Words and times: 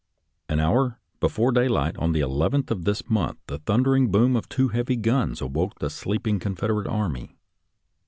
An 0.49 0.59
hour 0.59 0.99
before 1.19 1.51
daylight 1.51 1.95
on 1.97 2.11
the 2.11 2.21
11th 2.21 2.71
of 2.71 2.85
this 2.85 3.07
month 3.07 3.37
the 3.45 3.59
thundering 3.59 4.09
boom 4.09 4.35
of 4.35 4.49
two 4.49 4.69
heavy 4.69 4.95
guns 4.95 5.41
awoke 5.41 5.77
the 5.77 5.91
sleeping 5.91 6.39
Confederate 6.39 6.87
army. 6.87 7.37